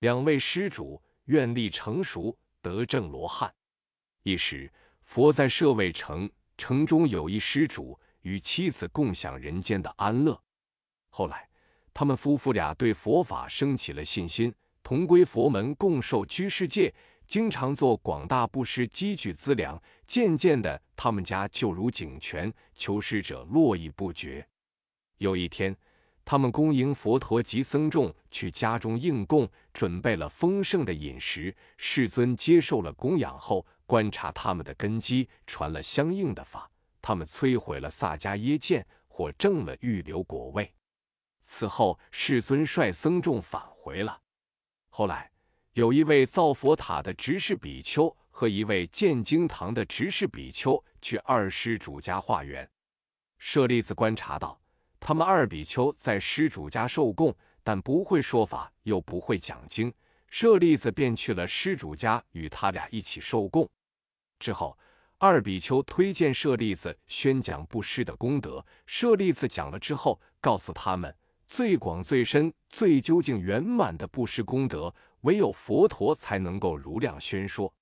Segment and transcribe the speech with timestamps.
[0.00, 3.54] 两位施主愿力成熟，得证罗汉。
[4.22, 10.42] 一时，佛在舍卫城，城中有一施主与妻子共享人间的安乐。
[11.10, 11.48] 后来，
[11.92, 16.94] 他们夫妇俩对佛法升起了信心，同归佛门，共受居士戒，
[17.26, 19.80] 经常做广大布施，积聚资粮。
[20.06, 24.48] 渐渐的，他们家就如井泉，求施者络绎不绝。
[25.18, 25.76] 有一天，
[26.24, 31.56] 他们恭迎佛陀及僧众去家中应供，准备了丰盛的饮食。
[31.76, 36.70] 世尊接受了供养后，观察他们的根基，传了相应的法。
[37.02, 40.72] 他们摧毁了萨迦耶见，或证了预留果位。
[41.42, 44.20] 此后，世尊率僧众返回了。
[44.90, 45.32] 后来，
[45.72, 52.70] 有一位造佛塔的执事比丘和一位建经堂的执事比丘去二施主家化缘。
[53.38, 54.60] 舍利子观察到。
[55.00, 59.92] 他们二比丘在施主家受供，但不会说法，又不会讲经。
[60.28, 63.68] 舍利子便去了施主家，与他俩一起受供。
[64.38, 64.78] 之后，
[65.18, 68.64] 二比丘推荐舍利子宣讲布施的功德。
[68.86, 71.16] 舍利子讲了之后，告诉他们，
[71.48, 77.74] 最广、最深、最究竟、圆满的布施功德，唯有佛陀才能够如量宣说。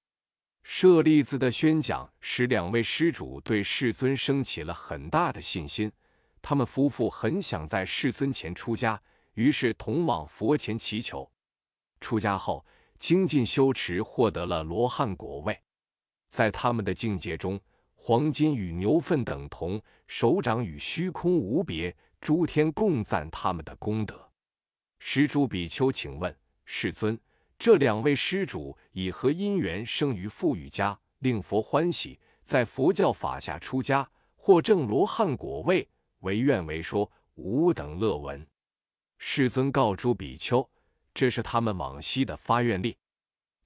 [0.62, 5.92] 舍利子的宣讲，使两位施主对世尊升起了很大的信心。
[6.48, 8.98] 他们夫妇很想在世尊前出家，
[9.34, 11.30] 于是同往佛前祈求。
[12.00, 12.64] 出家后，
[12.98, 15.60] 精进修持，获得了罗汉果位。
[16.30, 17.60] 在他们的境界中，
[17.94, 24.30] 黄金与牛粪等同，手掌与虚空无别，诸天共赞他们的功德。
[24.98, 27.20] 施主比丘，请问世尊，
[27.58, 35.86] 这两位施主以何因缘生于富裕家，令佛欢喜，在佛教法下出家，获证罗汉果位？
[36.20, 38.46] 唯愿为说，吾等乐闻。
[39.18, 40.68] 世尊告诸比丘，
[41.12, 42.96] 这是他们往昔的发愿力。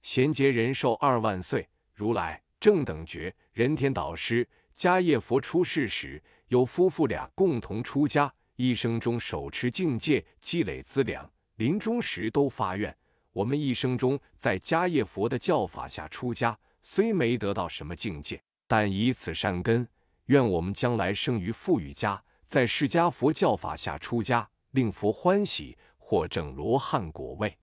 [0.01, 12.95] 贤劫人寿二万岁，如来正等觉人天导师迦叶佛出世时，有夫妇俩共同出家，一生中手持境界，积累资粮，临终时都发愿：
[13.31, 19.87] 我们一生中在迦叶佛的教法下出家，虽没得到什么境界，但以此善根，
[20.25, 22.23] 愿我们将来生于富裕家。
[22.53, 27.57] 在释迦佛教法下出家，令佛欢喜，获证罗汉果位。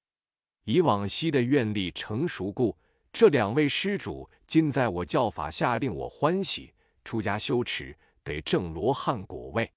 [0.64, 2.76] 以往昔的愿力成熟故，
[3.12, 6.74] 这两位施主今在我教法下令我欢喜，
[7.04, 9.70] 出家修持，得证罗汉果位。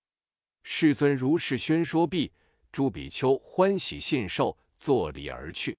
[0.63, 2.31] 世尊如是宣说毕，
[2.71, 5.77] 诸比丘欢喜信受，作礼而去。